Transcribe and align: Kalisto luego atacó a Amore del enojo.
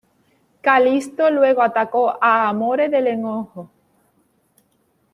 Kalisto 0.63 1.29
luego 1.29 1.61
atacó 1.61 2.17
a 2.19 2.49
Amore 2.49 2.89
del 2.89 3.05
enojo. 3.05 3.69